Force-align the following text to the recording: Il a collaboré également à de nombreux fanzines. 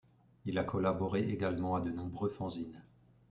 Il 0.45 0.57
a 0.57 0.63
collaboré 0.63 1.19
également 1.29 1.75
à 1.75 1.79
de 1.81 1.91
nombreux 1.91 2.29
fanzines. 2.29 2.81